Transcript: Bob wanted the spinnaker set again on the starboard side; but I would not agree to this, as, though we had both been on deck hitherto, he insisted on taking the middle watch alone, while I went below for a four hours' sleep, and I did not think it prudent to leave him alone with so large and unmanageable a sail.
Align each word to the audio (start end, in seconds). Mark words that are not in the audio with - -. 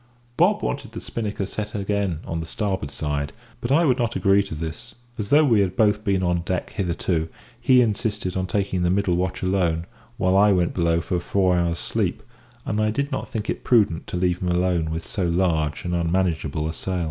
Bob 0.35 0.63
wanted 0.63 0.93
the 0.93 0.99
spinnaker 0.99 1.45
set 1.45 1.75
again 1.75 2.21
on 2.25 2.39
the 2.39 2.45
starboard 2.47 2.89
side; 2.89 3.33
but 3.59 3.71
I 3.71 3.85
would 3.85 3.99
not 3.99 4.15
agree 4.15 4.41
to 4.41 4.55
this, 4.55 4.95
as, 5.19 5.29
though 5.29 5.45
we 5.45 5.59
had 5.59 5.75
both 5.75 6.03
been 6.03 6.23
on 6.23 6.41
deck 6.41 6.71
hitherto, 6.71 7.29
he 7.61 7.83
insisted 7.83 8.35
on 8.35 8.47
taking 8.47 8.81
the 8.81 8.89
middle 8.89 9.15
watch 9.15 9.43
alone, 9.43 9.85
while 10.17 10.35
I 10.35 10.53
went 10.53 10.73
below 10.73 11.01
for 11.01 11.17
a 11.17 11.19
four 11.19 11.55
hours' 11.55 11.77
sleep, 11.77 12.23
and 12.65 12.81
I 12.81 12.89
did 12.89 13.11
not 13.11 13.29
think 13.29 13.47
it 13.47 13.63
prudent 13.63 14.07
to 14.07 14.17
leave 14.17 14.39
him 14.41 14.49
alone 14.49 14.89
with 14.89 15.05
so 15.05 15.27
large 15.27 15.85
and 15.85 15.93
unmanageable 15.93 16.67
a 16.67 16.73
sail. 16.73 16.99